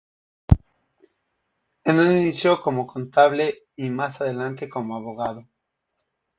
En 1.85 1.99
un 1.99 2.11
inicio 2.17 2.59
como 2.63 2.87
contable 2.87 3.67
y 3.75 3.91
más 3.91 4.19
adelante 4.19 4.67
como 4.67 4.95
abogado. 4.95 5.45